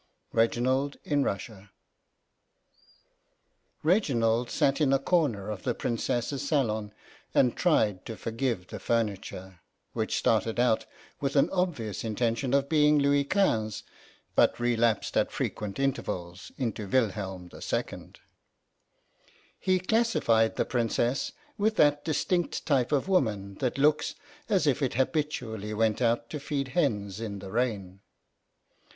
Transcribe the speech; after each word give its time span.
REGINALD 0.33 0.97
IN 1.03 1.23
RUSSIA 1.23 1.69
REGINALD 3.83 4.49
sat 4.49 4.81
in 4.81 4.91
a 4.93 4.97
corner 4.97 5.51
of 5.51 5.61
the 5.61 5.75
Princess's 5.75 6.41
salon 6.47 6.91
and 7.35 7.55
tried 7.55 8.03
to 8.07 8.17
forgive 8.17 8.65
the 8.65 8.79
furniture, 8.79 9.59
which 9.93 10.17
started 10.17 10.59
out 10.59 10.87
with 11.19 11.35
an 11.35 11.51
obvious 11.51 12.03
intention 12.03 12.55
of 12.55 12.67
being 12.67 12.97
Louis 12.97 13.25
Quinze, 13.25 13.83
but 14.33 14.59
relapsed 14.59 15.15
at 15.17 15.31
frequent 15.31 15.77
intervals 15.77 16.51
into 16.57 16.87
Wilhelm 16.87 17.47
II. 17.53 18.13
He 19.59 19.77
classified 19.79 20.55
the 20.55 20.65
Princess 20.65 21.31
with 21.59 21.75
that 21.75 22.03
distinct 22.03 22.65
type 22.65 22.91
of 22.91 23.07
woman 23.07 23.53
that 23.59 23.77
looks 23.77 24.15
as 24.49 24.65
if 24.65 24.81
it 24.81 24.95
habitually 24.95 25.75
went 25.75 26.01
out 26.01 26.27
to 26.31 26.39
feed 26.39 26.69
hens 26.69 27.19
in 27.19 27.37
the 27.37 27.51
rain. 27.51 27.99